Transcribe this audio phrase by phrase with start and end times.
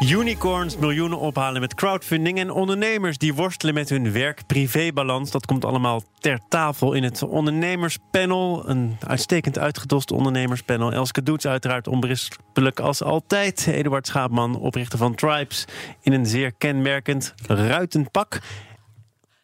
[0.00, 5.30] Unicorns miljoenen ophalen met crowdfunding en ondernemers die worstelen met hun werk-privé-balans.
[5.30, 8.68] Dat komt allemaal ter tafel in het ondernemerspanel.
[8.68, 10.92] Een uitstekend uitgedost ondernemerspanel.
[10.92, 13.66] Elske Doets uiteraard onberispelijk als altijd.
[13.66, 15.64] Eduard Schaapman, oprichter van Tribes,
[16.00, 18.40] in een zeer kenmerkend ruitenpak.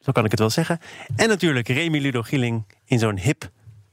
[0.01, 0.79] Zo kan ik het wel zeggen.
[1.17, 3.51] En natuurlijk Remy Ludo Gieling in zo'n hip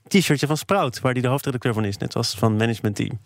[0.08, 3.20] t-shirtje van Sprout, waar hij de hoofdredacteur van is, net als van het managementteam.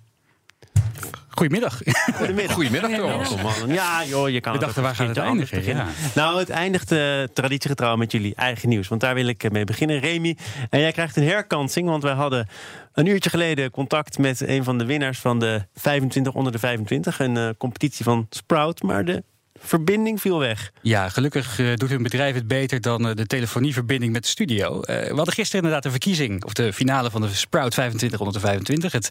[1.33, 1.81] Goedemiddag.
[2.15, 2.55] Goedemiddag.
[2.55, 3.35] Goedemiddag, Thomas.
[3.67, 5.57] Ja, joh, je kan We dachten, waar gaat het eindigen?
[5.57, 5.87] beginnen.
[6.15, 8.87] Nou, het eindigt uh, traditiegetrouw met jullie eigen nieuws.
[8.87, 9.99] Want daar wil ik eh, mee beginnen.
[9.99, 10.37] Remy,
[10.69, 11.87] en jij krijgt een herkansing.
[11.87, 12.47] Want wij hadden
[12.93, 17.19] een uurtje geleden contact met een van de winnaars van de 25 onder de 25.
[17.19, 18.81] Een uh, competitie van Sprout.
[18.81, 19.23] Maar de
[19.63, 20.71] verbinding viel weg.
[20.81, 24.75] Ja, gelukkig uh, doet hun bedrijf het beter dan uh, de telefonieverbinding met de studio.
[24.75, 28.33] Uh, we hadden gisteren inderdaad de verkiezing, of de finale van de Sprout 25 onder
[28.33, 28.91] de 25.
[28.91, 29.09] Het,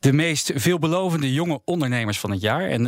[0.00, 2.68] de meest veelbelovende jonge ondernemers van het jaar.
[2.68, 2.82] En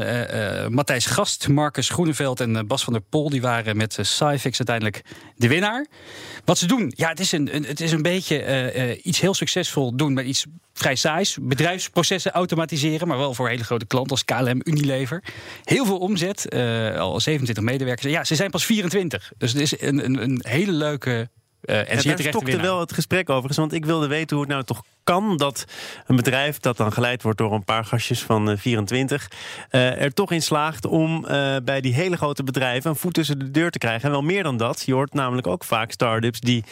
[0.73, 3.31] Matthijs Gast, Marcus Groeneveld en Bas van der Pol...
[3.31, 5.05] die waren met Cyfix uiteindelijk
[5.37, 5.87] de winnaar.
[6.45, 10.13] Wat ze doen, ja, het is een, het is een beetje iets heel succesvol doen...
[10.13, 10.47] met iets
[10.79, 11.39] vrij saais.
[11.41, 15.23] Bedrijfsprocessen automatiseren, maar wel voor hele grote klanten als KLM, Unilever.
[15.65, 16.47] Heel veel omzet,
[16.95, 18.13] al 27 medewerkers.
[18.13, 19.33] Ja, ze zijn pas 24.
[19.39, 21.29] Dus het is een, een, een hele leuke.
[21.63, 24.55] Uh, en ja, daar stokte wel het gesprek overigens, want ik wilde weten hoe het
[24.55, 25.65] nou toch kan dat
[26.07, 29.31] een bedrijf dat dan geleid wordt door een paar gastjes van uh, 24
[29.71, 31.21] uh, er toch in slaagt om
[31.65, 34.03] bij die hele grote bedrijven een voet tussen de deur te krijgen.
[34.03, 34.83] En wel meer dan dat.
[34.87, 36.65] Je hoort namelijk ook vaak start-ups die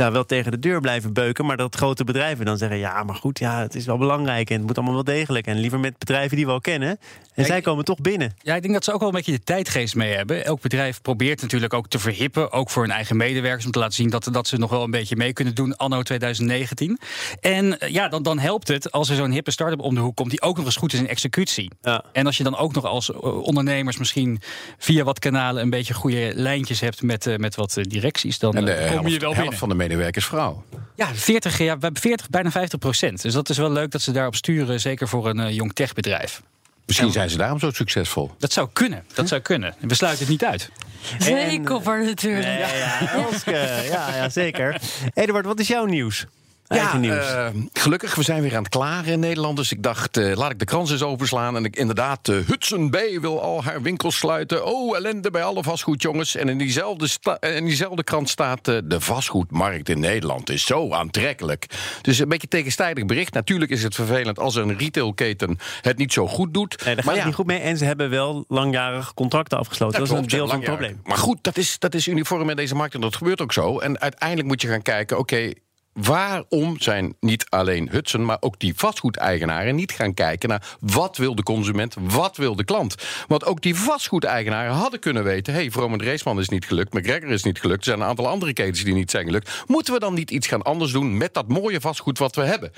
[0.00, 1.46] daar wel tegen de deur blijven beuken.
[1.46, 4.56] Maar dat grote bedrijven dan zeggen: ja, maar goed, ja, het is wel belangrijk en
[4.56, 5.46] het moet allemaal wel degelijk.
[5.46, 6.88] En liever met bedrijven die we al kennen.
[6.88, 6.98] En
[7.42, 8.34] ja, zij komen toch binnen.
[8.42, 10.44] Ja, ik denk dat ze ook wel een beetje de tijdgeest mee hebben.
[10.44, 13.94] Elk bedrijf probeert natuurlijk ook te verhippen, ook voor hun eigen medewerkers, om te laten
[13.94, 16.98] zien dat, dat ze nog wel een beetje mee kunnen doen anno 2019.
[17.40, 20.30] En ja, dan, dan helpt het als er zo'n hippe start-up om de hoek komt,
[20.30, 21.70] die ook nog eens goed is in executie.
[21.82, 22.04] Ja.
[22.12, 24.40] En als je dan ook nog als ondernemers misschien
[24.78, 28.64] via wat kanalen een beetje goede lijntjes hebt met, uh, met wat directies, dan en
[28.64, 29.58] de uh, kom helft, je wel helft binnen.
[29.58, 30.64] van de medewerkers vrouw.
[30.94, 33.22] Ja, 40, ja, we hebben 40, bijna 50 procent.
[33.22, 36.42] Dus dat is wel leuk dat ze daarop sturen, zeker voor een uh, jong techbedrijf.
[36.86, 38.30] Misschien zijn ze daarom zo succesvol.
[38.38, 39.74] Dat zou kunnen, dat zou kunnen.
[39.80, 40.70] We sluiten het niet uit.
[41.18, 42.44] Zeker natuurlijk.
[42.44, 43.50] Ja, ja, Elske,
[43.90, 44.80] ja, ja, zeker.
[45.14, 46.26] Eduard, wat is jouw nieuws?
[46.74, 49.56] Ja, uh, gelukkig, we zijn weer aan het klagen in Nederland.
[49.56, 51.56] Dus ik dacht, uh, laat ik de krans eens overslaan.
[51.56, 54.66] En ik, inderdaad, uh, Hudson Bay wil al haar winkels sluiten.
[54.66, 56.36] Oh, ellende bij alle vastgoedjongens.
[56.36, 57.08] En in diezelfde,
[57.40, 58.64] in diezelfde krant staat...
[58.64, 61.66] de vastgoedmarkt in Nederland is zo aantrekkelijk.
[62.02, 63.34] Dus een beetje tegenstrijdig bericht.
[63.34, 66.84] Natuurlijk is het vervelend als een retailketen het niet zo goed doet.
[66.84, 67.60] Nee, daar gaat het niet goed mee.
[67.60, 69.98] En ze hebben wel langjarige contracten afgesloten.
[69.98, 71.00] Dat, dat is een deel van het probleem.
[71.04, 73.78] Maar goed, dat is, dat is uniform in deze markt en dat gebeurt ook zo.
[73.78, 75.34] En uiteindelijk moet je gaan kijken, oké...
[75.34, 75.54] Okay,
[76.02, 81.34] waarom zijn niet alleen Hudson, maar ook die vastgoedeigenaren niet gaan kijken naar wat wil
[81.34, 82.94] de consument, wat wil de klant?
[83.28, 86.94] Want ook die vastgoedeigenaren hadden kunnen weten: hé, hey, Vroom en Reesman is niet gelukt,
[86.94, 89.62] McGregor is niet gelukt, er zijn een aantal andere ketens die niet zijn gelukt.
[89.66, 92.72] Moeten we dan niet iets gaan anders doen met dat mooie vastgoed wat we hebben?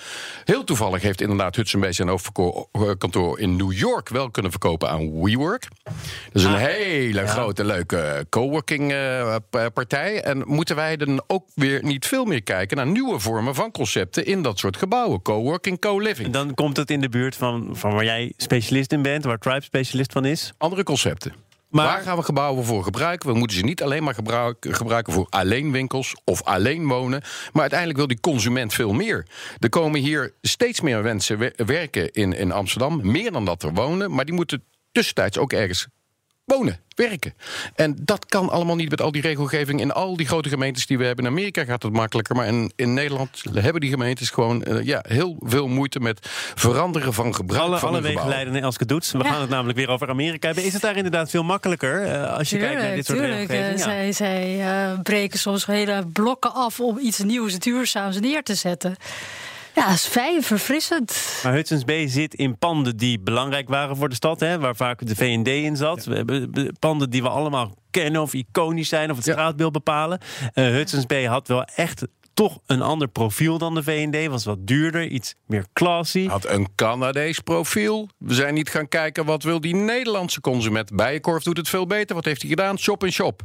[0.45, 5.23] Heel toevallig heeft inderdaad Hudson bij zijn hoofdkantoor in New York wel kunnen verkopen aan
[5.23, 5.69] WeWork.
[5.85, 5.95] Dat
[6.33, 7.27] is een hele ja.
[7.27, 9.37] grote, leuke coworking uh,
[9.75, 10.23] partij.
[10.23, 14.27] En moeten wij dan ook weer niet veel meer kijken naar nieuwe vormen van concepten
[14.27, 15.23] in dat soort gebouwen.
[15.23, 16.33] Coworking, co-living.
[16.33, 19.63] Dan komt het in de buurt van, van waar jij specialist in bent, waar Tribe
[19.63, 20.53] specialist van is.
[20.59, 21.35] Andere concepten.
[21.73, 23.33] Maar, waar gaan we gebouwen voor gebruiken?
[23.33, 27.23] We moeten ze niet alleen maar gebruiken, gebruiken voor alleen winkels of alleen wonen.
[27.53, 29.27] Maar uiteindelijk wil die consument veel meer.
[29.59, 33.01] Er komen hier steeds meer mensen werken in, in Amsterdam.
[33.11, 34.15] Meer dan dat er wonen.
[34.15, 35.87] Maar die moeten tussentijds ook ergens
[36.45, 37.35] wonen, werken.
[37.75, 39.81] En dat kan allemaal niet met al die regelgeving.
[39.81, 41.25] In al die grote gemeentes die we hebben.
[41.25, 42.37] In Amerika gaat het makkelijker.
[42.37, 46.19] Maar in, in Nederland hebben die gemeentes gewoon uh, ja, heel veel moeite met
[46.55, 49.13] veranderen van gebruik alle, van alle een wegen leiden naar Elske Doets.
[49.13, 49.31] We ja.
[49.31, 50.65] gaan het namelijk weer over Amerika hebben.
[50.65, 53.51] Is het daar inderdaad veel makkelijker uh, als je tuurlijk, kijkt naar dit soort tuurlijk.
[53.51, 53.79] regelgeving?
[53.79, 54.13] Uh, ja.
[54.13, 54.59] Zij, zij
[54.93, 58.97] uh, breken soms hele blokken af om iets nieuws, duurzaams neer te zetten.
[59.75, 61.41] Ja, dat is fijn, verfrissend.
[61.43, 65.07] Maar Hudson's Bay zit in panden die belangrijk waren voor de stad, hè, waar vaak
[65.07, 66.05] de VND in zat.
[66.05, 66.11] Ja.
[66.11, 69.33] We hebben panden die we allemaal kennen of iconisch zijn of het ja.
[69.33, 70.21] straatbeeld bepalen.
[70.55, 72.05] Uh, Hudson's Bay had wel echt
[72.35, 74.27] toch een ander profiel dan de VND.
[74.27, 76.27] Was wat duurder, iets meer classy.
[76.27, 78.09] Had een Canadees profiel.
[78.19, 80.97] We zijn niet gaan kijken wat wil die Nederlandse consument.
[80.97, 82.15] Bijenkorf doet het veel beter.
[82.15, 82.79] Wat heeft hij gedaan?
[82.79, 83.43] Shop en shop.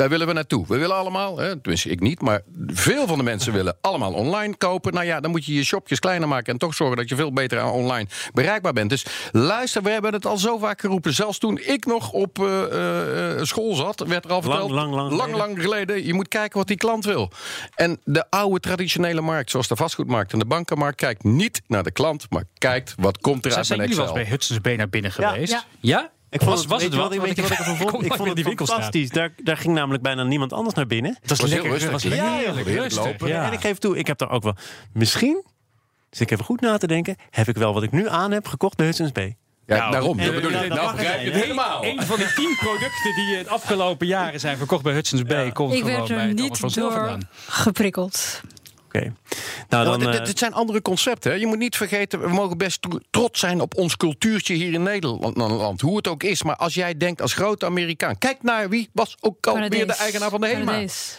[0.00, 0.64] Daar willen we naartoe.
[0.68, 4.56] We willen allemaal, hè, tenminste ik niet, maar veel van de mensen willen allemaal online
[4.56, 4.92] kopen.
[4.92, 7.32] Nou ja, dan moet je je shopjes kleiner maken en toch zorgen dat je veel
[7.32, 8.90] beter online bereikbaar bent.
[8.90, 11.14] Dus luister, we hebben het al zo vaak geroepen.
[11.14, 14.70] Zelfs toen ik nog op uh, uh, school zat, werd er al verteld.
[14.70, 16.06] Lang, lang, lang, lang, lang geleden.
[16.06, 17.30] Je moet kijken wat die klant wil.
[17.74, 21.90] En de oude traditionele markt, zoals de vastgoedmarkt en de bankenmarkt, kijkt niet naar de
[21.92, 24.14] klant, maar kijkt wat komt er uit Zijn mijn jullie Excel.
[24.14, 25.28] wel eens bij Hudson's Bay naar binnen Ja.
[25.28, 25.52] geweest?
[25.52, 25.64] Ja.
[25.80, 26.10] Ja?
[26.30, 27.14] Ik vond was, het, was het wat?
[27.14, 27.92] ik ervan kom vond?
[27.92, 29.10] Ik nooit vond het die fantastisch.
[29.10, 31.16] Daar, daar ging namelijk bijna niemand anders naar binnen.
[31.20, 31.90] Het was lekker, rustig.
[31.90, 33.04] was Ja, heerlijk heerlijk rustig.
[33.04, 33.28] lopen.
[33.28, 33.44] Ja.
[33.46, 34.54] En ik geef toe, ik heb er ook wel...
[34.92, 35.44] Misschien,
[36.10, 37.16] dus ik even goed na te denken...
[37.30, 39.36] heb ik wel wat ik nu aan heb gekocht bij Hudson's Bay.
[39.66, 40.18] Ja, Nou, daarom.
[40.18, 40.68] en- Dat bedoel ja, ik.
[40.74, 41.84] Nou begrijp je het helemaal.
[41.84, 45.52] Een van die tien producten die in de afgelopen jaren zijn verkocht bij Hudson's Bay...
[45.52, 48.40] komt Ik gewoon werd bij er Thomas niet van Zelf door geprikkeld.
[48.94, 49.12] Oké.
[49.68, 49.84] Nou, dan...
[49.84, 51.30] want eh, dit, dit zijn andere concepten.
[51.30, 51.36] Hè.
[51.36, 54.82] Je moet niet vergeten, we mogen best tro- trots zijn op ons cultuurtje hier in
[54.82, 55.80] Nederland.
[55.80, 56.42] Hoe het ook is.
[56.42, 58.18] Maar als jij denkt als grote Amerikaan.
[58.18, 60.64] Kijk naar wie was ook alweer de eigenaar van de HEMA.
[60.64, 61.18] Canadees.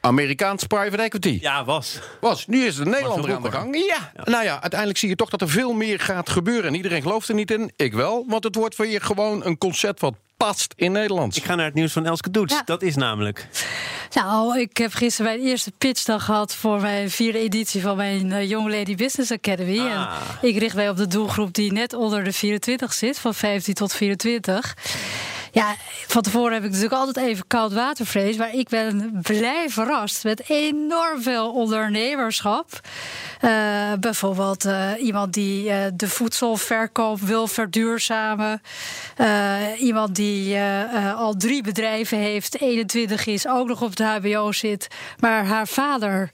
[0.00, 1.38] Amerikaans private equity.
[1.40, 1.98] ja, was.
[2.20, 2.46] Was.
[2.46, 3.76] Nu is het Nederlander aan de gang.
[3.76, 4.24] Ja.
[4.24, 6.64] Nou ja, uiteindelijk zie je toch dat er veel meer gaat gebeuren.
[6.64, 7.72] En iedereen gelooft er niet in.
[7.76, 8.24] Ik wel.
[8.28, 10.14] Want het wordt weer gewoon een concept wat
[10.46, 11.36] past in Nederland.
[11.36, 12.54] Ik ga naar het nieuws van Elske Doets.
[12.54, 12.62] Ja.
[12.64, 13.48] Dat is namelijk...
[14.14, 18.48] Nou, ik heb gisteren mijn eerste pitchdag gehad voor mijn vierde editie van mijn eh,
[18.48, 19.78] Young Lady Business Academy.
[19.78, 20.12] Ah.
[20.42, 23.74] En ik richt mij op de doelgroep die net onder de 24 zit, van 15
[23.74, 24.76] tot 24.
[25.52, 25.74] Ja,
[26.06, 28.36] van tevoren heb ik natuurlijk altijd even koud watervrees.
[28.36, 32.80] Maar ik ben blij verrast met enorm veel ondernemerschap.
[33.40, 38.62] Eh, bijvoorbeeld eh, iemand die eh, de voedselverkoop wil verduurzamen.
[39.78, 40.58] Iemand die
[41.16, 44.88] al drie bedrijven heeft, 21 is, ook nog op het HBO zit.
[45.18, 46.30] Maar haar vader.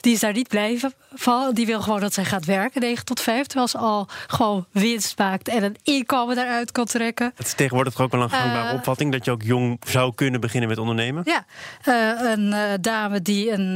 [0.00, 0.80] Die is daar niet blij
[1.14, 1.54] van.
[1.54, 3.46] Die wil gewoon dat zij gaat werken, 9 tot 5.
[3.46, 7.32] Terwijl ze al gewoon winst maakt en een inkomen daaruit kan trekken.
[7.36, 8.74] Het is tegenwoordig toch ook wel een gangbare Eh.
[8.74, 9.12] opvatting...
[9.12, 11.22] dat je ook jong zou kunnen beginnen met ondernemen.
[11.26, 11.44] Ja,
[11.82, 13.74] eh, een eh, dame die een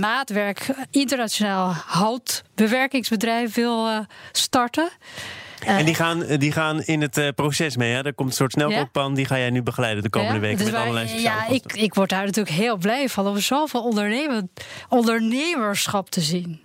[0.00, 3.88] maatwerk internationaal houtbewerkingsbedrijf wil
[4.32, 4.88] starten.
[5.66, 7.92] Eh, En die gaan, eh, die gaan in het eh, proces mee.
[7.92, 8.04] Hè?
[8.04, 9.14] Er komt een soort snelkookpan.
[9.14, 10.56] Die ga jij nu begeleiden de komende weken.
[10.56, 13.82] dus Met wij- allerlei Ja, ik, ik word daar natuurlijk heel blij van om zoveel
[13.82, 14.50] ondernemen,
[14.88, 16.60] ondernemerschap te zien.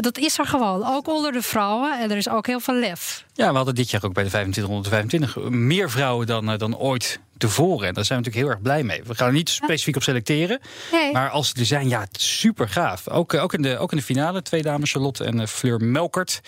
[0.00, 2.00] Dat is er gewoon, ook onder de vrouwen.
[2.00, 3.24] En er is ook heel veel lef.
[3.38, 7.20] Ja, we hadden dit jaar ook bij de 2525 meer vrouwen dan, eh, dan ooit
[7.36, 7.88] tevoren.
[7.88, 9.02] En daar zijn we natuurlijk heel erg blij mee.
[9.06, 10.60] We gaan er niet specifiek op selecteren.
[10.92, 11.12] Nee.
[11.12, 13.08] Maar als ze er zijn, ja, super gaaf.
[13.08, 15.84] Ook, eh, ook, in de, ook in de finale, twee dames, Charlotte en eh, Fleur
[15.84, 16.40] Melkert.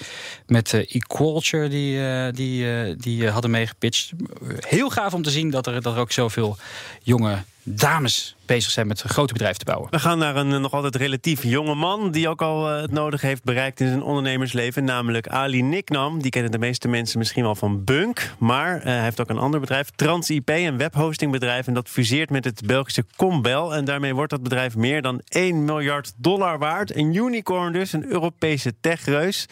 [0.46, 4.10] Met eh Equalture, die, eh, die, eh, die eh, hadden meegepitcht.
[4.58, 6.56] Heel gaaf om te zien dat er, dat er ook zoveel
[7.02, 9.90] jonge dames bezig zijn met grote bedrijven te bouwen.
[9.90, 12.10] We gaan naar een eh, nog altijd relatief jonge man...
[12.10, 14.84] die ook al eh, het nodige heeft bereikt in zijn ondernemersleven.
[14.84, 16.22] Namelijk Ali Niknam.
[16.22, 18.35] Die kennen de meeste mensen misschien wel van Bunk.
[18.38, 19.91] Maar eh, hij heeft ook een ander bedrijf.
[19.91, 21.67] TransIP, een webhostingbedrijf.
[21.67, 23.75] En dat fuseert met het Belgische Combel.
[23.75, 26.97] En daarmee wordt dat bedrijf meer dan 1 miljard dollar waard.
[26.97, 29.47] Een unicorn dus, een Europese techreus.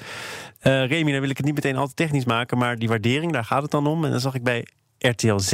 [0.59, 2.59] Eh Remy, dan wil ik het niet meteen al te technisch maken...
[2.59, 4.05] maar die waardering, daar gaat het dan om.
[4.05, 4.67] En dan zag ik bij
[4.99, 5.51] RTL Z.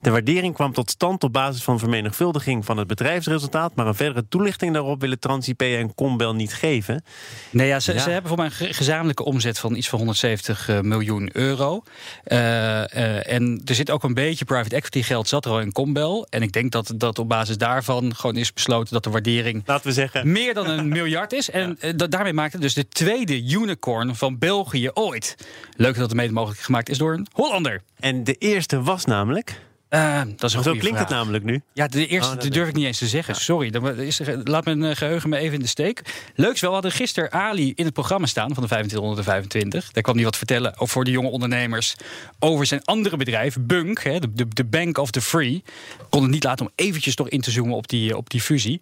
[0.00, 3.74] De waardering kwam tot stand op basis van vermenigvuldiging van het bedrijfsresultaat.
[3.74, 7.04] Maar een verdere toelichting daarop willen TransIP en Combel niet geven.
[7.50, 8.00] Nee, ja, ze, Ja.
[8.00, 11.82] ze hebben voor mij een ge- gezamenlijke omzet van iets van 170 eh, miljoen euro.
[12.24, 15.72] Eh, eh, en er zit ook een beetje private equity geld zat er al in
[15.72, 16.26] Combel.
[16.30, 19.86] En ik denk dat, dat op basis daarvan gewoon is besloten dat de waardering Laten
[19.86, 20.32] we zeggen.
[20.32, 21.50] meer dan een miljard is.
[21.50, 25.34] En da- daarmee maakt het dus de tweede unicorn van België ooit.
[25.76, 27.82] Leuk dat het mede mogelijk gemaakt is door een Hollander.
[28.00, 29.60] En de eerste was namelijk.
[29.88, 31.62] Eh, dat is een Zo klinkt het namelijk nu.
[31.72, 33.34] Ja, de eerste Oh, dat durf ik niet eens te zeggen.
[33.34, 33.70] Sorry.
[33.70, 36.02] Dan is er, laat mijn eh, geheugen me even in de steek.
[36.34, 39.92] Leuk is wel, we hadden gisteren Ali in het programma staan van de 2525.
[39.92, 41.94] Daar kwam hij wat vertellen over voor de jonge ondernemers
[42.38, 45.62] over zijn andere bedrijf, Bunk, hè, de, de, de Bank of the Free.
[46.10, 48.80] Kon het niet laten om eventjes toch in te zoomen op die, op die fusie.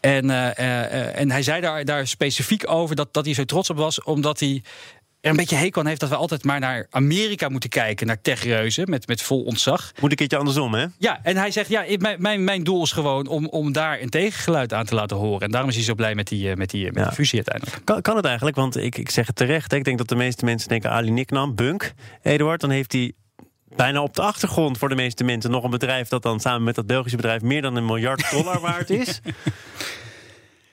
[0.00, 3.44] En, eh, eh, eh, en hij zei daar, daar specifiek over dat, dat hij zo
[3.44, 4.62] trots op was, omdat hij
[5.26, 8.20] er een beetje hekel aan heeft dat we altijd maar naar Amerika moeten kijken, naar
[8.20, 9.92] techreuzen met, met vol ontzag.
[10.00, 10.86] Moet een keertje andersom, hè?
[10.98, 14.08] Ja, en hij zegt, ja, mijn, mijn, mijn doel is gewoon om, om daar een
[14.10, 15.40] tegengeluid aan te laten horen.
[15.40, 17.02] En daarom is hij zo blij met die, eh, met die, met Ja.
[17.04, 17.84] die fusie uiteindelijk.
[17.84, 18.56] Kan, kan het eigenlijk?
[18.56, 19.70] Want ik, ik zeg het terecht.
[19.70, 19.76] Hè?
[19.76, 21.92] Ik denk dat de meeste mensen denken Ali Niknam, Bunk.
[22.22, 23.12] Eduard, dan heeft hij
[23.76, 26.74] bijna op de achtergrond voor de meeste mensen nog een bedrijf dat dan samen met
[26.74, 29.20] dat Belgische bedrijf meer dan een miljard dollar waard is.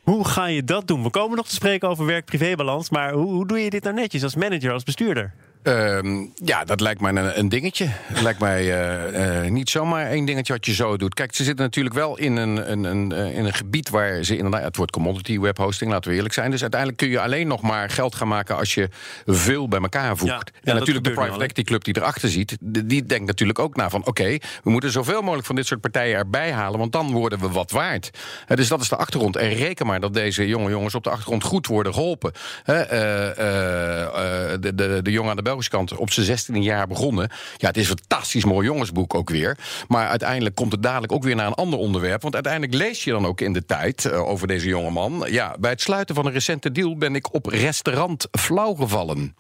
[0.04, 1.04] Hoe ga je dat doen?
[1.04, 4.24] We komen nog te spreken over werk-privébalans, maar hoe, hoe doe je dit nou netjes
[4.24, 5.34] als manager, als bestuurder?
[5.64, 7.90] Ehm, ja, dat lijkt mij een, een dingetje.
[8.22, 11.14] Lijkt mij eh, eh, niet zomaar één dingetje wat je zo doet.
[11.14, 14.38] Kijk, ze zitten natuurlijk wel in een, een, een, eh, in een gebied waar ze
[14.38, 14.64] inderdaad...
[14.64, 16.52] Het wordt commodity webhosting, laten we eerlijk zijn.
[16.52, 18.58] Dus uiteindelijk kun je alleen nog maar geld gaan maken...
[18.58, 18.90] als je
[19.26, 20.32] veel bij elkaar voegt.
[20.32, 22.58] Ja, en natuurlijk de private equity club die erachter ziet...
[22.60, 24.06] die die denkt natuurlijk ook na van...
[24.06, 26.80] oké, we moeten zoveel mogelijk van dit soort partijen erbij halen...
[26.80, 28.10] want dan worden we wat waard.
[28.48, 29.36] Dus dat is de achtergrond.
[29.36, 32.32] En reken maar dat deze jonge jongens op de achtergrond goed worden geholpen.
[32.64, 36.88] Eh, eh, eh, de, de, de jongen aan de Belgische kant op zijn 16 jaar
[36.88, 37.30] begonnen.
[37.58, 39.58] Ja, het is een fantastisch mooi jongensboek ook weer.
[39.88, 42.22] Maar uiteindelijk komt het dadelijk ook weer naar een ander onderwerp.
[42.22, 45.26] Want uiteindelijk lees je dan ook in de tijd eh, over deze jonge man.
[45.30, 49.36] Ja, bij het sluiten van een recente deal ben ik op restaurant flauw gevallen.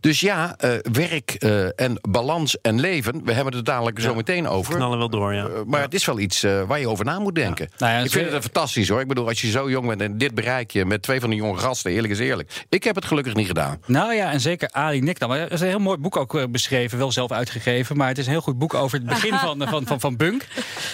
[0.00, 3.24] Dus ja, eh, werk eh, en balans en leven.
[3.24, 4.74] We hebben het dadelijk zo meteen over.
[4.74, 5.48] Knallen wel door, ja.
[5.66, 7.68] Maar het is wel iets waar je over na moet denken.
[7.78, 9.00] Nou ja, ik vind het fantastisch hoor.
[9.00, 11.38] Ik bedoel, als je zo jong bent en dit bereik je met twee van die
[11.38, 12.64] jonge gasten, eerlijk is eerlijk.
[12.68, 13.80] Ik heb het gelukkig niet gedaan.
[13.86, 15.30] Nou ja, en zeker Ali Nikdam.
[15.30, 17.96] Er is een heel mooi boek ook eh, beschreven, wel zelf uitgegeven.
[17.96, 20.46] Maar het is een heel goed boek over het begin van, van, van, van Bunk.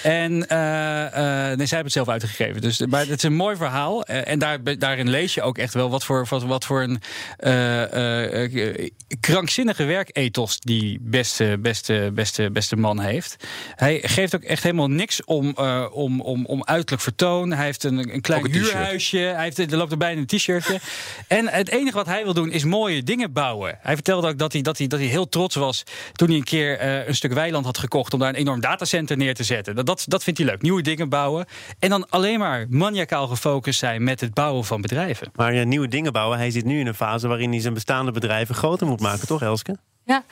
[0.02, 2.61] En eh, eh, nee, zij hebben het zelf uitgegeven.
[2.61, 4.05] Dus, maar het is een mooi verhaal.
[4.05, 7.00] Eh, en daar, daarin lees je ook echt wel wat voor, wat, wat voor een
[7.37, 8.90] eh, eh,
[9.21, 13.37] krankzinnige werkethos die beste, beste, beste, beste man heeft.
[13.75, 17.52] Hij geeft ook echt helemaal niks om, eh, om, om, om uiterlijk vertoon.
[17.52, 19.19] Hij heeft een, een klein een huurhuisje.
[19.19, 20.81] Hij heeft, er loopt erbij in een t-shirtje.
[21.29, 23.79] en het enige wat hij wil doen is mooie dingen bouwen.
[23.81, 26.45] Hij vertelde ook dat hij, dat hij, dat hij heel trots was toen hij een
[26.45, 29.75] keer eh, een stuk weiland had gekocht om daar een enorm datacenter neer te zetten.
[29.75, 30.62] Dat, dat, dat vindt hij leuk.
[30.62, 31.47] Nieuwe dingen bouwen.
[31.78, 35.30] En dan alleen maar maniacaal gefocust zijn met het bouwen van bedrijven.
[35.35, 36.38] Maar ja, nieuwe dingen bouwen.
[36.38, 39.42] Hij zit nu in een fase waarin hij zijn bestaande bedrijven groter moet maken, toch,
[39.42, 39.76] Elske?
[40.04, 40.25] Ja.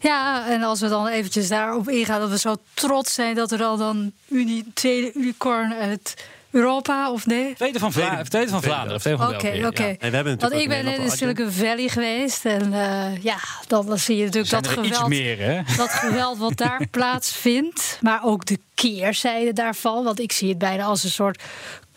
[0.00, 3.62] ja, en als we dan eventjes daarop ingaan dat we zo trots zijn dat er
[3.62, 6.14] al dan uni, tweede unicorn uit
[6.56, 7.54] Europa of nee?
[7.54, 9.00] Tweede van, Vla Tweede- tweede van Vlaanderen.
[9.00, 9.82] Tweede van Oké, België, oké.
[9.84, 9.88] ja.
[9.98, 13.36] En we hebben Want ik ben in Nederland Silicon Valley geweest en eh, ja,
[13.66, 15.08] dan, zie je natuurlijk dat iets geweld.
[15.08, 15.60] meer, hè?
[15.76, 17.98] dat geweld wat daar plaatsvindt.
[18.00, 20.04] Maar ook de keerzijde daarvan.
[20.04, 21.42] Want ik zie het bijna als een soort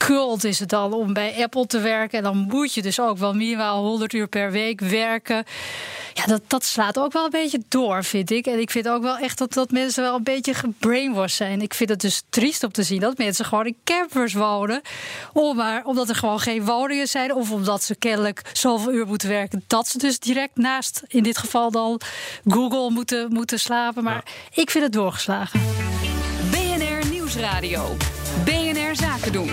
[0.06, 2.18] cult is het dan om bij Apple te werken.
[2.18, 5.44] En dan moet je dus ook wel minimaal 100 uur per week werken.
[6.14, 8.46] Ja, dat, dat slaat ook wel een beetje door, vind ik.
[8.46, 11.62] En ik vind ook wel echt dat, dat mensen wel een beetje gebrainwashed zijn.
[11.62, 14.82] Ik vind het dus triest om te zien dat mensen gewoon in campers wonen.
[15.34, 17.34] Om maar, omdat er gewoon geen woningen zijn.
[17.34, 19.64] Of omdat ze kennelijk zoveel uur moeten werken.
[19.68, 22.02] Dat ze dus direct naast, in dit geval dan,
[22.48, 24.04] Google moeten, moeten slapen.
[24.04, 25.60] Maar ik vind het doorgeslagen.
[26.52, 27.98] BNR Nieuwsradio.
[28.46, 29.50] BNR Zaken doen.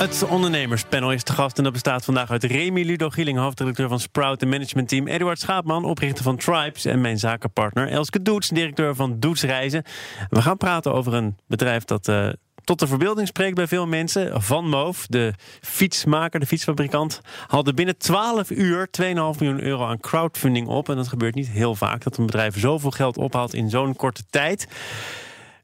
[0.00, 4.00] Het ondernemerspanel is te gast en dat bestaat vandaag uit Remy Ludo Gieling, hoofddirecteur van
[4.00, 9.18] Sprout en managementteam, Eduard Schaapman, oprichter van Tribes en mijn zakenpartner Elske Doets, directeur van
[9.18, 9.84] Doets Reizen.
[10.28, 12.28] We gaan praten over een bedrijf dat eh,
[12.64, 14.42] tot de verbeelding spreekt bij veel mensen.
[14.42, 20.68] Van Moof, de fietsmaker, de fietsfabrikant, haalde binnen 12 uur 2,5 miljoen euro aan crowdfunding
[20.68, 20.88] op.
[20.88, 24.22] En dat gebeurt niet heel vaak, dat een bedrijf zoveel geld ophaalt in zo'n korte
[24.30, 24.66] tijd.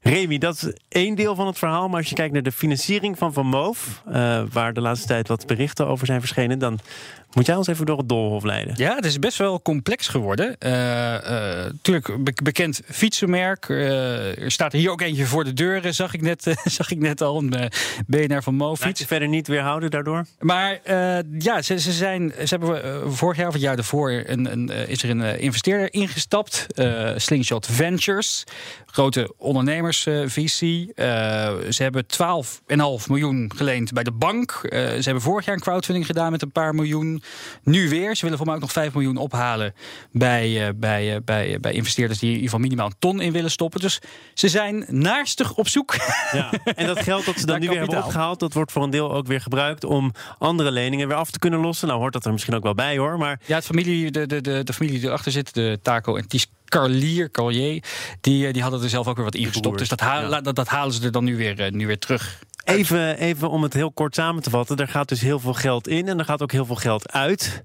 [0.09, 1.87] Remy, dat is één deel van het verhaal.
[1.87, 5.27] Maar als je kijkt naar de financiering van Van Moof, eh, waar de laatste tijd
[5.27, 6.79] wat berichten over zijn verschenen, dan
[7.37, 8.73] moet jij ons even door het doolhof leiden.
[8.77, 10.55] Ja, het is best wel complex geworden.
[10.59, 13.69] Natuurlijk, bekend fietsenmerk.
[13.69, 16.55] Eh, er staat er hier ook eentje voor de deur, eh, zag ik net, eh,
[16.79, 17.37] zag ik net al.
[17.37, 17.67] Een eh,
[18.07, 18.99] BNR van Mo Laat fiets.
[18.99, 20.25] je verder niet weerhouden daardoor?
[20.39, 24.11] Maar eh, ja, ze, ze, zijn, ze hebben eh, vorig jaar of het jaar daarvoor
[24.25, 26.65] een, een, eh, is er een eh, investeerder ingestapt.
[26.75, 28.43] eh, Slingshot Ventures,
[28.85, 30.93] grote ondernemersvisie.
[30.93, 31.05] Eh,
[31.69, 34.51] ze hebben 12,5 miljoen geleend bij de bank.
[34.63, 37.23] Eh, ze hebben vorig jaar een crowdfunding gedaan met een paar miljoen.
[37.63, 38.15] Nu weer.
[38.15, 39.73] Ze willen voor mij ook nog 5 miljoen ophalen
[40.11, 43.21] bij, eh, bij, eh, bij, eh, bij investeerders die in ieder geval minimaal een ton
[43.21, 43.79] in willen stoppen.
[43.79, 43.99] Dus
[44.33, 45.95] ze zijn naarstig op zoek.
[46.31, 46.51] Ja.
[46.75, 49.13] En dat geld dat ze dan nu weer hebben opgehaald, dat wordt voor een deel
[49.13, 51.87] ook weer gebruikt om andere leningen weer af te kunnen lossen.
[51.87, 53.17] Nou hoort dat er misschien ook wel bij hoor.
[53.17, 56.27] Maar Ja, het familie, de, de, de, de familie die erachter zit, de Taco en
[56.27, 57.83] Ties Carlier, Carlier,
[58.21, 59.77] die, die hadden er zelf ook weer wat ingestopt.
[59.77, 60.41] Dus dat, ja.
[60.41, 62.39] dat, dat halen ze er dan nu weer, nu weer terug.
[62.67, 64.77] Even, even om het heel kort samen te vatten.
[64.77, 67.61] Er gaat dus heel veel geld in en er gaat ook heel veel geld uit.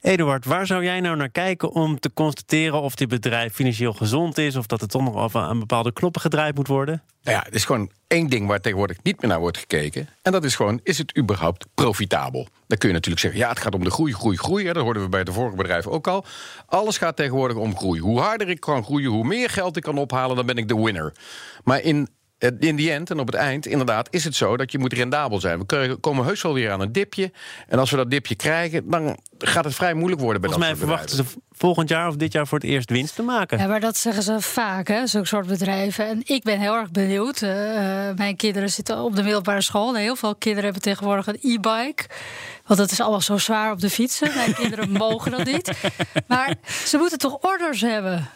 [0.00, 4.38] Eduard, waar zou jij nou naar kijken om te constateren of dit bedrijf financieel gezond
[4.38, 4.56] is...
[4.56, 7.02] of dat het toch nog aan bepaalde knoppen gedraaid moet worden?
[7.22, 10.08] Nou ja, er is gewoon één ding waar tegenwoordig niet meer naar wordt gekeken.
[10.22, 12.48] En dat is gewoon, is het überhaupt profitabel?
[12.66, 14.64] Dan kun je natuurlijk zeggen, ja, het gaat om de groei, groei, groei.
[14.64, 16.24] Dat hoorden we bij de vorige bedrijf ook al.
[16.66, 18.00] Alles gaat tegenwoordig om groei.
[18.00, 20.82] Hoe harder ik kan groeien, hoe meer geld ik kan ophalen, dan ben ik de
[20.82, 21.12] winner.
[21.64, 22.08] Maar in
[22.38, 25.40] in die end en op het eind, inderdaad, is het zo dat je moet rendabel
[25.40, 25.58] zijn.
[25.58, 27.32] We komen heus wel weer aan een dipje.
[27.68, 30.78] En als we dat dipje krijgen, dan gaat het vrij moeilijk worden bij Volgens mij
[30.78, 33.58] dat soort verwachten ze volgend jaar of dit jaar voor het eerst winst te maken.
[33.58, 36.06] Ja, maar dat zeggen ze vaak, hè, zulke soort bedrijven.
[36.06, 37.42] En ik ben heel erg benieuwd.
[37.42, 39.94] Eh, eh, mijn kinderen zitten op de middelbare school.
[39.94, 42.04] En heel veel kinderen hebben tegenwoordig een e-bike.
[42.66, 44.34] Want dat is allemaal zo zwaar op de fietsen.
[44.34, 45.70] Mijn kinderen mogen dat niet.
[46.26, 48.28] Maar ze moeten toch orders hebben.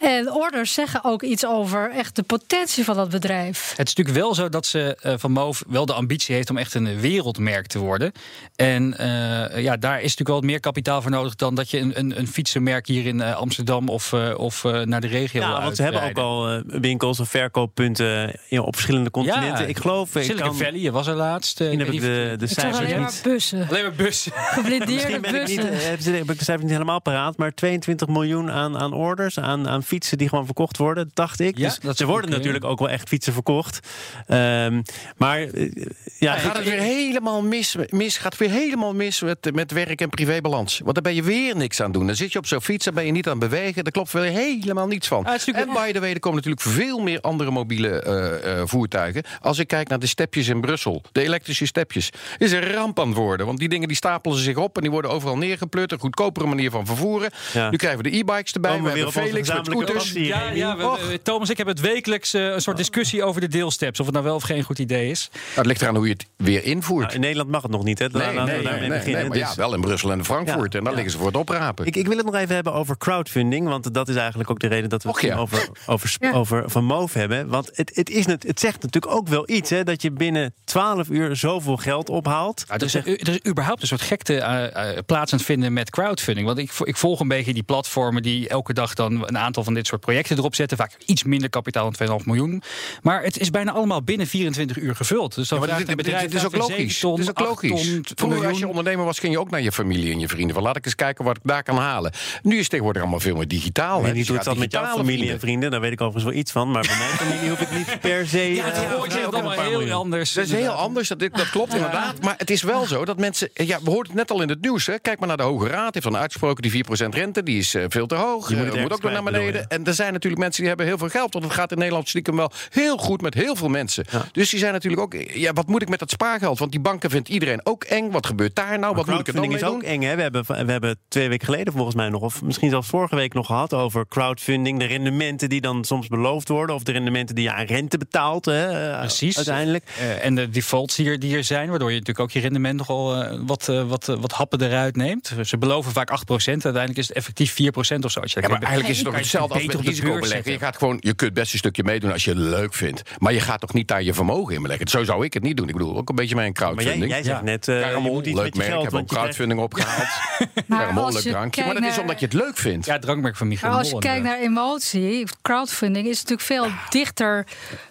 [0.00, 3.68] En orders zeggen ook iets over echt de potentie van dat bedrijf.
[3.76, 6.56] Het is natuurlijk wel zo dat ze eh, van Move wel de ambitie heeft om
[6.56, 8.12] echt een wereldmerk te worden.
[8.56, 11.78] En eh, ja, daar is natuurlijk wel wat meer kapitaal voor nodig dan dat je
[11.78, 15.40] een, een, een fietsenmerk hier in eh, Amsterdam of, eh, of eh, naar de regio.
[15.40, 19.48] Ja, wil want ze hebben ook al eh, winkels of verkooppunten ja, op verschillende continenten.
[19.62, 21.60] Ja, ik geloof, ik Silicon kan, Valley was er laatst.
[21.60, 23.20] eh, misschien heb ik de, de cijfers alleen maar niet.
[23.24, 23.68] bussen.
[23.68, 24.32] Alleen maar bussen.
[24.56, 25.90] Geblindeerde Misschien ben ik, niet, bussen.
[25.90, 29.38] heb ze- heb ik de cijfers niet helemaal paraat, maar 22 miljoen aan, aan orders,
[29.38, 31.58] aan, aan fietsen die gewoon verkocht worden, dacht ik.
[31.58, 33.80] Ja, dus dat er worden natuurlijk ook wel echt fietsen verkocht.
[34.26, 34.82] Ehm,
[35.16, 35.72] maar eh,
[36.18, 40.00] ja, Gaat het weer helemaal mis, mis, gaat het weer helemaal mis met, met werk-
[40.00, 40.80] en privébalans?
[40.82, 42.06] Want daar ben je weer niks aan doen.
[42.06, 43.82] Dan zit je op zo'n fiets, dan ben je niet aan het bewegen.
[43.82, 45.24] Daar klopt weer helemaal niets van.
[45.24, 49.22] Ah, en by the way, er komen natuurlijk veel meer andere mobiele eh, eh, voertuigen.
[49.40, 53.08] Als ik kijk naar de stepjes in Brussel, de elektrische stepjes, is een ramp aan
[53.08, 53.46] het worden.
[53.46, 55.92] Want die dingen die stapelen zich op en die worden overal neergeplut.
[55.92, 57.30] Een goedkopere manier van vervoeren.
[57.52, 57.70] Ja.
[57.70, 58.70] Nu krijgen we de e-bikes erbij.
[58.70, 60.12] Komen we hebben Felix met scooters.
[60.12, 63.48] Ja, ja we- we- Thomas, ik heb het wekelijks eh, een soort discussie over de
[63.48, 64.00] deelsteps.
[64.00, 65.28] Of het nou wel of geen goed idee is.
[65.32, 67.02] Nou, het ligt eraan hoe je het weer invoert.
[67.02, 68.06] Nou, in Nederland mag het nog niet, hè?
[68.12, 69.12] Nee, nee, nee, daarmee nee, beginnen.
[69.20, 70.72] nee, maar Dus- ja, wel in Brussel en Frankfurt.
[70.72, 70.98] Ja, en daar ja.
[70.98, 71.86] liggen ze voor het oprapen.
[71.86, 73.68] Ik, ik wil het nog even hebben over crowdfunding.
[73.68, 75.36] Want dat is eigenlijk ook de reden dat we het Och, ja.
[75.36, 77.48] over, over, over Van Moof hebben.
[77.48, 79.84] Want het, het, is, net- het zegt natuurlijk ook wel iets, hè?
[79.84, 82.64] Dat je binnen 12 uur zoveel geld ophaalt.
[82.68, 86.46] Er, is, er is überhaupt een soort gekte plaats aan het vinden met crowdfunding.
[86.46, 89.74] Want ik, ik volg een beetje die platformen die elke dag dan een aantal van
[89.74, 90.76] dit soort projecten erop zetten.
[90.76, 92.62] Vaak iets minder kapitaal dan 2,5 miljoen.
[93.02, 95.34] Maar het is bijna allemaal binnen 24 uur gevuld.
[95.34, 96.98] Dus dan Ja, dit, dit- bedrijf dit is ook weer logisch.
[96.98, 97.86] 7 Dit is ook ton, 8 logisch.
[98.04, 100.54] ton, Vroeger als je ondernemer was, ging je ook naar je familie en je vrienden.
[100.54, 102.12] Van laat ik eens kijken wat ik daar kan halen.
[102.42, 103.98] Nu is het tegenwoordig allemaal veel meer digitaal.
[103.98, 104.06] Ik hè.
[104.06, 105.70] weet niet hoe je het zat gaat met jouw familie en vrienden.
[105.70, 106.70] Daar weet ik overigens wel iets van.
[106.70, 108.54] Maar bij mijn familie hoef ik niet per se...
[108.54, 109.96] Ja, het eh, hoort je ook allemaal een paar heel miljoen.
[109.96, 110.32] anders.
[110.32, 112.20] Dat is heel anders, dat, dat klopt inderdaad.
[112.22, 113.50] Maar het is wel zo dat mensen...
[113.54, 114.86] Ja, we hoorden het net al in het nieuws.
[114.86, 114.98] Hè.
[114.98, 115.94] Kijk maar naar de Hoge Raad.
[115.94, 117.42] heeft dan uitgesproken die 4% rente.
[117.42, 118.48] Die is eh, veel te hoog.
[118.48, 119.78] Je moet Eh, het moet ook nog naar kwijt, beneden.
[119.78, 121.32] En er zijn natuurlijk mensen die hebben heel veel geld.
[121.32, 124.04] Want het gaat in Nederland stiekem wel heel goed met heel veel mensen.
[124.32, 125.14] Dus die zijn natuurlijk ook...
[125.34, 126.58] Ja, wat moet ik met dat spaargeld?
[126.58, 128.10] Want die banken vindt iedereen ook eng.
[128.10, 128.94] Wat gebeurt daar nou?
[128.94, 129.76] Wat moet ik er dan crowdfunding mee is doen?
[129.76, 130.08] ook eng.
[130.08, 130.16] Hè?
[130.16, 133.34] We, hebben, we hebben twee weken geleden volgens mij nog, of misschien zelfs vorige week
[133.34, 134.78] nog gehad over crowdfunding.
[134.78, 138.44] De rendementen die dan soms beloofd worden, of de rendementen die je aan rente betaalt.
[138.44, 139.36] Hè, eh, Precies.
[139.36, 139.84] Uiteindelijk.
[139.98, 142.76] Eh, en de defaults die er, die er zijn, waardoor je natuurlijk ook je rendement
[142.76, 145.32] nogal eh, wat, wat, wat happen eruit neemt.
[145.42, 146.14] Ze beloven vaak 8%,
[146.46, 148.20] uiteindelijk is het effectief 4% of zo.
[148.20, 149.88] Als je Ja, maar eigenlijk is het toch je hetzelfde
[150.20, 150.44] als met.
[150.46, 153.02] Je gaat gewoon, je kunt best een stukje meedoen als je het leuk vindt.
[153.18, 154.88] Maar je gaat toch niet daar je vermogen in beleggen.
[154.88, 155.68] Zo zou ik het niet doen.
[155.68, 157.10] Ik bedoel, ook een beetje mijn Maar jij, crowdfunding.
[157.12, 157.44] jij zegt Ja.
[157.44, 157.80] net, eh
[158.26, 158.82] iets leuk merk, geld.
[158.82, 160.08] hebben ook Want je krijgt- crowdfunding opgehaald.
[161.04, 161.60] Als leuk je drankje.
[161.64, 162.86] Maar kijkt dat is naar- omdat je het leuk vindt.
[162.86, 166.66] Ja, het drankmerk van Michael Maar als je kijkt naar emotie, crowdfunding is natuurlijk veel
[166.88, 167.46] dichter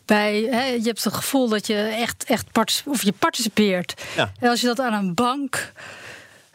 [0.06, 0.48] bij.
[0.52, 2.52] Hè, je hebt het gevoel dat je echt, echt
[2.86, 4.02] of je participeert.
[4.16, 4.32] Ja.
[4.40, 5.72] En als je dat aan een bank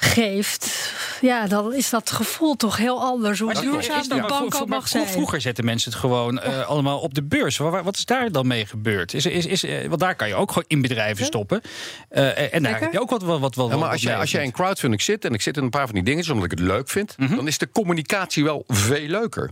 [0.00, 3.38] geeft, ja, dan is dat gevoel toch heel anders.
[3.38, 5.06] Hoe Maar duurzaam de bank ook mag zijn.
[5.06, 7.56] Vroeger zetten mensen het gewoon eh, allemaal op de beurs.
[7.56, 9.14] Wa- wa- Wat is daar dan mee gebeurd?
[9.14, 11.60] Is, is, is, eh, want daar kan je ook gewoon in bedrijven stoppen.
[12.08, 14.30] Eh, en daar heb je ook wat, wat, wat, wat Ja, maar als, jij, als
[14.30, 16.58] jij in crowdfunding zit, en ik zit in een paar van die dingen omdat ik
[16.58, 17.34] het leuk vind, Mhm.
[17.36, 19.50] dan is de communicatie wel veel leuker.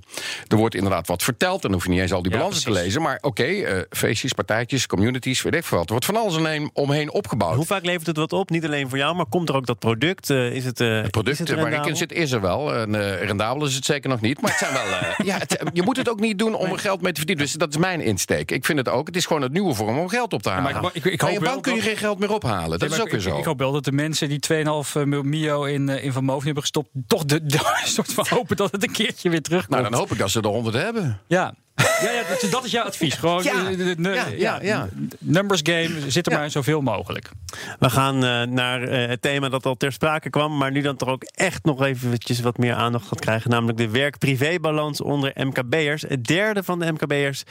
[0.48, 2.70] Er wordt inderdaad wat verteld, dan hoef je niet eens al die Ja, balansen te
[2.70, 3.02] lezen.
[3.02, 5.86] Maar oké, eh, feestjes, partijtjes, communities, weet ik veel wat.
[5.86, 7.54] Er wordt van alles omheen, omheen opgebouwd.
[7.56, 8.50] Hoe vaak levert het wat op?
[8.50, 10.30] Niet alleen voor jou, maar komt er ook dat product?
[10.36, 12.74] Eh, is het, eh, Het product is het waar ik in zit is er wel.
[12.74, 14.40] En, eh, rendabel is het zeker nog niet.
[14.40, 14.82] Maar het zijn wel.
[14.98, 17.44] eh, ja, het- je moet het ook niet doen om er geld mee te verdienen.
[17.44, 18.50] Dus dat is mijn insteek.
[18.50, 19.06] Ik vind het ook.
[19.06, 20.72] Het is gewoon het nieuwe vorm om geld op te halen.
[20.82, 22.32] maar ik- ik- ik Bij hoop een wel bank kun je dat- geen geld meer
[22.32, 22.78] ophalen.
[22.78, 23.38] Dat Ja, is ook weer ik- zo.
[23.38, 26.62] Ik, hoop wel dat de mensen die 2,5 mio in, eh, in Van Moof hebben
[26.62, 26.88] gestopt...
[27.06, 29.70] toch de, de soort van hopen dat het een keertje weer terugkomt.
[29.80, 31.20] nou, dan hoop ik dat ze er 100 hebben.
[31.26, 31.54] Ja.
[31.76, 33.14] Ja, ja dat, dat is jouw advies.
[33.14, 33.68] Gewoon Ja.
[33.70, 34.88] eh, Ja, ja, ja.
[35.18, 36.38] numbers game, zit er Ja.
[36.38, 37.30] maar zoveel mogelijk.
[37.78, 40.96] We gaan eh, naar eh, het thema dat al ter sprake kwam, maar nu dan
[40.96, 46.02] toch ook echt nog eventjes wat meer aandacht gaat krijgen, namelijk de werk-privé-balans onder MKB'ers.
[46.02, 47.42] Het derde van de MKB'ers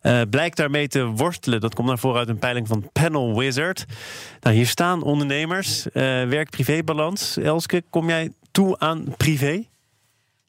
[0.00, 1.60] eh, blijkt daarmee te worstelen.
[1.60, 3.84] Dat komt naar voren uit een peiling van Panel Wizard.
[4.40, 7.36] Nou, hier staan ondernemers, eh, werk-privé-balans.
[7.36, 9.64] Elske, kom jij toe aan privé?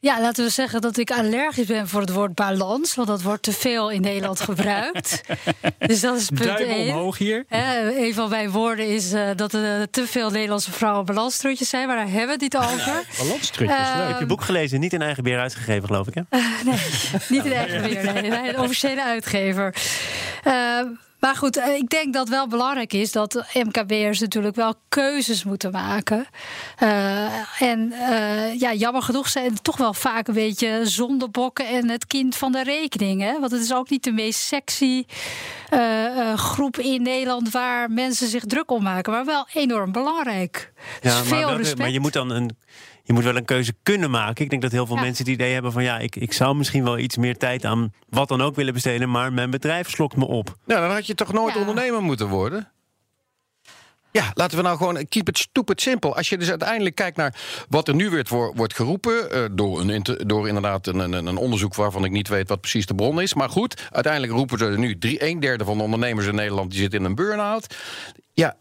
[0.06, 2.94] Ja, laten we zeggen dat ik allergisch ben voor het woord balans.
[2.94, 5.20] Want dat wordt te veel in Nederland gebruikt.
[5.86, 6.88] dus dat is punt Duim één.
[6.94, 7.44] omhoog hier.
[7.48, 11.86] Hè, een van mijn woorden is eh, dat er te veel Nederlandse vrouwen balanstrutjes zijn.
[11.86, 13.04] Maar daar hebben we het niet over.
[13.18, 14.08] Balanstrutjes, Eh, leuk.
[14.08, 14.80] Heb je boek gelezen?
[14.80, 16.22] Niet in eigen beheer uitgegeven, geloof ik, hè?
[16.64, 16.78] Nee,
[17.28, 18.12] niet in eigen beheer.
[18.12, 19.74] Nee, nee, een officiële uitgever.
[20.46, 20.80] Uh,
[21.20, 25.70] maar goed, eh, ik denk dat wel belangrijk is dat MKB'ers natuurlijk wel keuzes moeten
[25.70, 26.26] maken.
[26.82, 31.88] Uh, en uh, ja, jammer genoeg zijn het toch wel vaak een beetje zondebokken en
[31.88, 33.20] het kind van de rekening.
[33.20, 33.40] Hè?
[33.40, 35.04] Want het is ook niet de meest sexy
[36.34, 40.72] groep in Nederland waar mensen zich druk om maken, maar wel enorm belangrijk.
[41.00, 41.78] Ja, dus veel respect.
[41.78, 42.56] maar je moet dan een
[43.06, 44.44] je moet wel een keuze kunnen maken.
[44.44, 46.84] Ik denk dat heel veel mensen het idee hebben van ja, ik, ik zou misschien
[46.84, 50.26] wel iets meer tijd aan wat dan ook willen besteden, maar mijn bedrijf slokt me
[50.26, 50.56] op.
[50.64, 52.70] Nou, dan had je toch nooit ondernemer moeten worden?
[54.10, 56.16] Ja, laten we nou gewoon keep it stupid simpel.
[56.16, 57.34] Als je dus uiteindelijk kijkt naar
[57.68, 59.36] wat er nu weer wordt geroepen...
[59.36, 62.86] Uh, door, een, door inderdaad een, een, een, onderzoek waarvan ik niet weet wat precies
[62.86, 63.34] de bron is.
[63.34, 66.70] Maar goed, uiteindelijk roepen ze nu drie, een derde van de ondernemers in Nederland...
[66.70, 67.76] die zit in een burn-out.
[68.34, 68.56] Ja,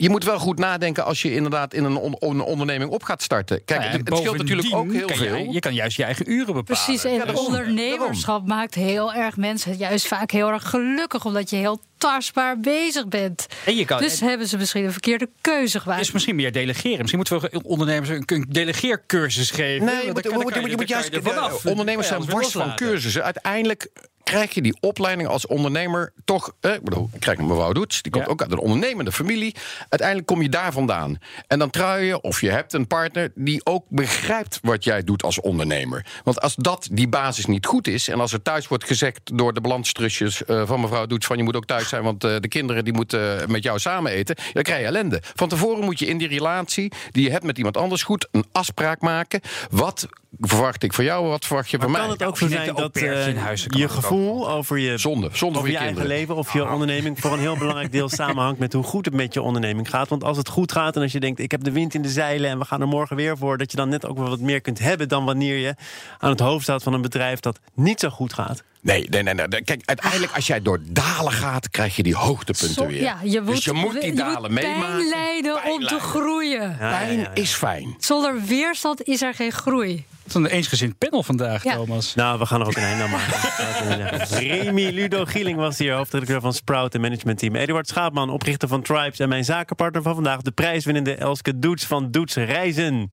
[0.00, 1.96] je moet wel goed nadenken als je inderdaad in een,
[2.42, 3.64] onderneming op gaat starten.
[3.64, 5.36] Kijk, nou het, scheelt natuurlijk ook heel veel.
[5.36, 6.64] Je, je, kan juist je eigen uren bepalen.
[6.64, 11.80] Precies, en ondernemerschap maakt heel erg mensen juist vaak heel erg gelukkig, omdat je heel
[11.98, 13.46] tastbaar bezig bent.
[13.64, 16.00] En je kan, dus hebben ze misschien een verkeerde keuze gemaakt.
[16.00, 16.98] Is misschien meer delegeren.
[16.98, 19.86] Misschien moeten we ondernemers een delegeercursus geven.
[19.86, 21.64] Nee, je moet, je, moet, je, juist.
[21.64, 23.24] Ondernemers zijn worst van cursussen.
[23.24, 23.90] Uiteindelijk
[24.22, 26.52] krijg je die opleiding als ondernemer toch.
[26.60, 29.54] Eh, ik bedoel, ik krijg een mevrouw Doets, die komt ook uit een ondernemende familie.
[29.78, 31.18] Uiteindelijk kom je daar vandaan.
[31.46, 35.22] En dan trui je, of je hebt een partner die ook begrijpt wat jij doet
[35.22, 36.06] als ondernemer.
[36.24, 39.52] Want als dat die basis niet goed is, en als er thuis wordt gezegd door
[39.52, 42.48] de balanstrusjes uh, van mevrouw Doets: van je moet ook thuis zijn, want uh, de
[42.48, 45.22] kinderen die moeten met jou samen eten, dan krijg je ellende.
[45.34, 48.44] Van tevoren moet je in die relatie die je hebt met iemand anders goed een
[48.52, 49.40] afspraak maken.
[49.70, 50.08] Wat
[50.40, 52.00] verwacht ik van jou, wat verwacht je van mij?
[52.00, 53.26] Kan het ook zo zijn dat uh,
[53.66, 57.32] je gevoel over je, zonde, zonde over je, je eigen leven of je onderneming voor
[57.32, 60.08] een heel belangrijk deel samenhangt met hoe goed het met je onderneming gaat?
[60.08, 62.08] Want als het goed gaat en als je denkt, ik heb de wind in de
[62.08, 64.40] zeilen en we gaan er morgen weer voor, dat je dan net ook wel wat
[64.40, 65.74] meer kunt hebben dan wanneer je
[66.18, 68.62] aan het hoofd staat van een bedrijf dat niet zo goed gaat.
[68.82, 69.62] Nee, nee, nee, nee.
[69.62, 73.02] Kijk, uiteindelijk als jij door dalen gaat, krijg je die hoogtepunten weer.
[73.02, 74.96] Ja, je moet, dus je moet die dalen meemaken.
[74.96, 76.76] Pijn lijden om te groeien.
[76.78, 77.94] pijn is fijn.
[77.98, 80.04] Zonder weerstand is er geen groei.
[80.22, 82.14] Het is een eensgezind panel vandaag, Thomas.
[82.14, 84.28] Nou, we gaan er ook een einde aan maken.
[84.38, 87.54] Remy Ludo Gieling was hier, hoofdredacteur van Sprout en Management Team.
[87.54, 92.10] Eduard Schaapman, oprichter van Tribes en mijn zakenpartner van vandaag, de prijswinnende Elske Doets van
[92.10, 93.12] Doets Reizen.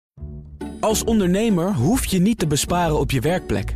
[0.79, 3.75] Als ondernemer hoef je niet te besparen op je werkplek.